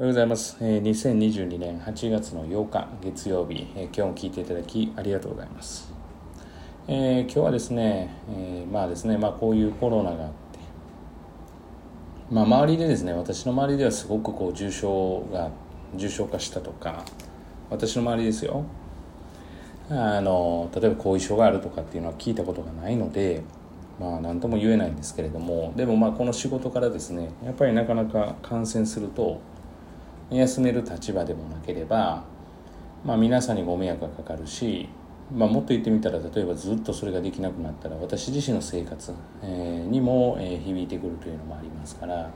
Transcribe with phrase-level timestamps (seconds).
[0.00, 0.56] おはようございます。
[0.60, 5.92] え2022年8月の8日月曜日、え今日も聞いていただきありがとうございます。
[6.86, 10.60] えー今日はですね、えーまあですね、まあこういうコロナがあって、
[12.30, 15.50] まあ周りでですね、私の周りではすごくこう重症が
[15.96, 17.04] 重症化したとか、
[17.68, 18.66] 私の周りですよ。
[19.90, 23.42] あの例えば後遺症があるとかっていうのは聞いたことがないので、
[23.98, 29.40] まあ何とも言えないんですけれども、でもまあこの仕事からですね、やっぱりなかなか感染すると。
[30.30, 32.24] 休める立場でもなければ、
[33.04, 34.88] まあ、皆さんにご迷惑がかかるし、
[35.34, 42.30] まあ、もっと言ってみたら例えばずっとそれができなくなったら私自身の生活、えーにも、えー響いてくるというのもありますから、ま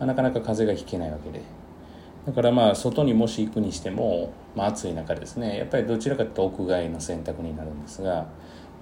[0.00, 1.42] あ、なかなか風邪がひけないわけで
[2.26, 8.26] だからまあ外にもし行くにしても、まあ、暑い中ですねやっぱりどちらかというと屋外の選択になるんですが、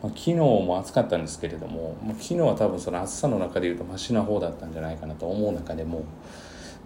[0.03, 6.05] まあ、昨日も暑かったんですけれども、まあ、昨日は多分その暑さの中でいうとマシな方だったんじゃないかなと思う中でも。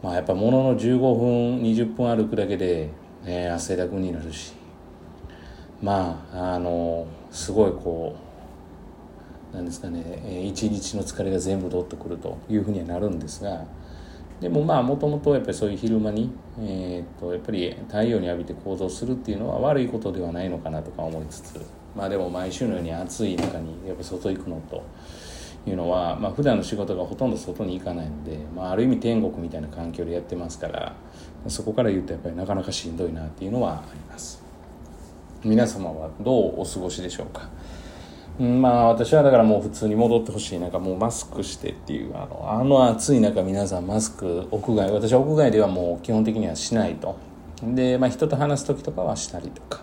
[0.03, 2.89] まあやっぱものの15分20分歩くだけで、
[3.25, 4.55] え汗だくになるし
[5.83, 8.17] まああのすごいこ
[9.53, 13.65] うなんですかね、えー一日の疲れが全部どっとくるというふうにはなるんですが
[14.41, 21.61] でもまあもともとやっぱりそういう昼間に、えー、とやっぱり太陽に浴びて行動するっていうのは悪いことではないのかなとか思いつつ
[21.95, 24.83] まあでも毎週のように暑い中にやっぱ外行くのと。
[25.67, 30.95] いうのは、まあ普段の仕事がほとんど外に行かないので、まあ、ある意味天国みたいな環境でやってますから
[31.49, 34.43] そこから言うとやっぱりなかなかしんどいなっていうのはあります。
[35.45, 37.49] 皆様はどうお過ごしでしょうか？
[38.39, 40.59] まあ私はだからもう普通に戻ってほしい。
[40.59, 44.91] なんかもうマスクしてっていうあのあの暑い中皆さんマスク屋外。
[44.93, 47.17] 私は屋外ではもう基本的にはしないと。
[47.63, 49.83] で、まあ、人と話す時とかはしたりとか。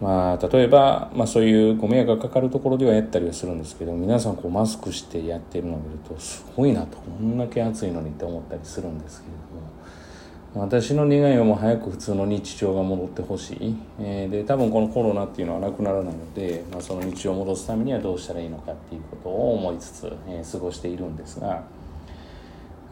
[0.00, 21.64] まあ、例えば、まあ、そういうご迷惑がかかるところではやったりはするんですけど皆さんこうマスクしてやってるのを見るとすごいなとこんだけ暑いのにって思ったりするんですけれども私の願いはもう早く普通の日常が戻ってほしい、えーで多分このコロナっていうのはなくならないので、まあ、その日常を戻すためにはどうしたらいいのかっていうことを思いつつ、えー過ごしているんですが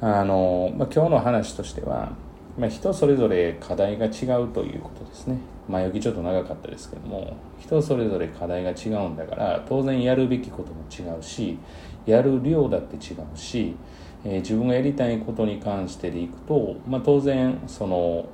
[0.01, 2.13] あの、まあ、今日の話としては、
[2.59, 5.39] まあ、人それぞれ課題が違うということですね。
[5.69, 11.57] 前置きちょっと長かったですけども人それぞれ課題が違うんだから当然やるべきことも違うし
[12.05, 13.77] やる量だって違うし、
[14.25, 18.27] えー自分がやりたいことに関してでいくと、まあ、当然その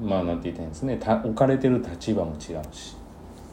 [0.00, 0.98] まあなんて言ったいんですね。
[1.02, 2.96] 置かれてる立場も違うし。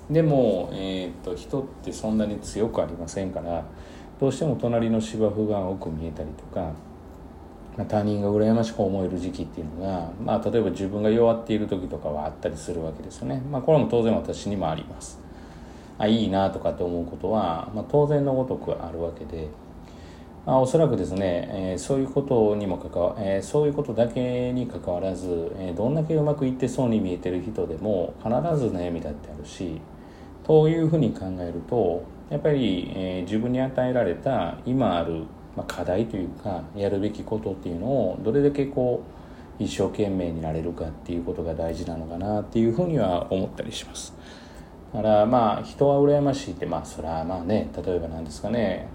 [0.10, 3.64] でも、えー、と人ってそんなに強くありませんから
[4.20, 6.72] どうしても隣の芝生が多く見えたりとか
[7.78, 13.41] まあ他人が羨ましく思える時期っていうのが、まあ、例えば自分が弱っている時とかはあったりするわけですよね。
[13.51, 15.19] まあ、これも当然私にもあります。
[15.97, 19.47] あいいなとかって思うことは、まあ、当然のごとくあるわけで、
[20.45, 29.79] まあ、おそらくですね、えーそういうことにも関わ、えーそういうことだけに関わらず、えーどんだけうまくいってそうに見えてる人でも必ず悩みだってあるし
[30.44, 35.23] というふうに考えるとやっぱり、えー自分に与えられた今ある、
[35.56, 39.03] まあ、課題というかやるべきことっていうのをどれだけこ
[39.59, 44.14] う一生懸命になれるかっていうことが大事なのかなっていうふうには思ったりします。
[44.94, 48.88] だからまあ人は羨ましいってまあそれはまあね例えばなんですかね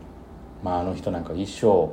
[0.62, 1.92] まああの人なんか一生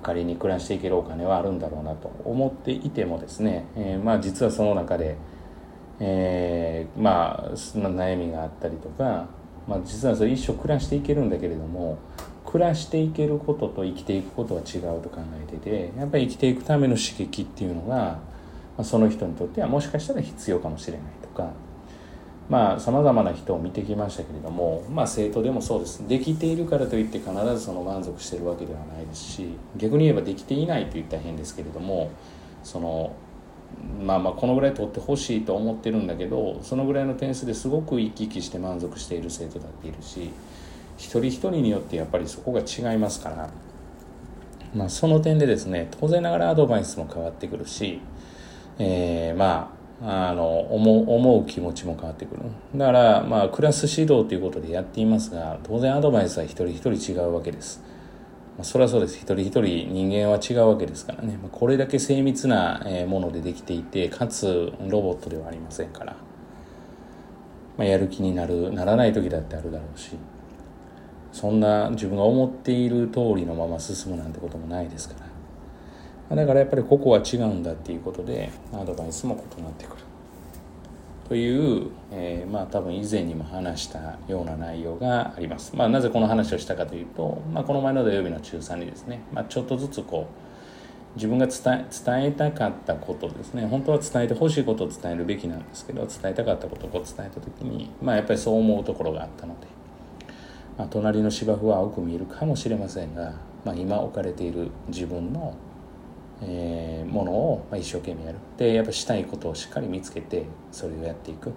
[0.00, 5.16] 仮に暮らしていけるお金はあるんだろうなと思っていてもですね、えーまあ実はその中で、
[6.00, 9.26] えーまあ悩みがあったりとか、
[9.68, 11.98] まあ、実はそれ一生暮らしていけるんだけれども
[12.52, 18.18] 暮らしていけることと生きていくことは違うと考えててやっぱり生きていくための刺激っていうのが、
[18.76, 21.50] ま、その人にとってはもしかしたら必要かもしれないとか
[22.50, 26.06] まあさまざまな人を見てきましたけれどもまあ生徒でもそうです。
[26.06, 32.10] できているからといって必ずその満足してるわけではないですし逆に言えばできていないと言ったら変ですけれども
[32.62, 33.16] その
[34.04, 40.30] まあまあこのぐらい取ってほしいと思ってるんだけどそのぐらいの点数ですごく生き生きして満足している生徒だっているし
[40.96, 43.50] 一人一人によってやっぱりそこが違いますから、
[44.74, 48.00] まあ、その点でですね当然ながらアドバイスも変わってくるし、
[48.78, 52.42] えーまああの思う思う気持ちも変わってくる。
[52.74, 57.80] だからまあクラス指導ということでやっていますが当然アドバイスは一人一人違うわけです。
[58.56, 59.16] まあ、それはそうです。
[59.16, 59.62] 一人一人
[59.92, 66.16] 人間は違うわけですからね、まあ、これだけ精密なものでできていてかつロボットではありませんから、
[67.78, 70.16] まあ、やる気になるならない時だってあるだろうし。
[71.32, 75.14] そんな自分が思っている通りのまま進むなんてこともないですか
[76.30, 80.02] ら、だからやっぱりここは違うんだっていうことでアドバイスも異なってくる。
[81.28, 85.74] という、えーまあ多分以前にも話したような内容があります。
[85.74, 93.66] まあなぜこの話をしたかというと、まあこの前の土曜日の中3にですね、まあちょっとずつこう、自分が伝え伝えたかったことですね。
[93.66, 99.66] 本当は伝えてほしいことを伝えるべきなんですけど伝えたかったことを伝えた時にまあやっぱりそう思うところがあったので、
[100.78, 103.34] まあ、隣の芝生は青く見えるかもしれませんが、
[103.64, 105.54] まあ、今置かれている自分の、
[106.42, 111.52] えー、ものを一生懸命やるでやっぱしたいことをしっかり見つけてそれをやっていくっ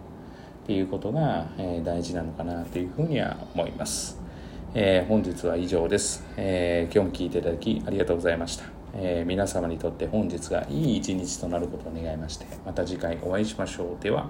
[0.66, 4.20] ていうことが、えー、大事なのかなというふうには思います。
[4.78, 8.66] えー、本日は以上です、え、今日も聞いていただきありがとうございました。
[8.98, 14.30] え、皆様にとって本日がいい一日となることを願いましてまた次回お会いしましょうでは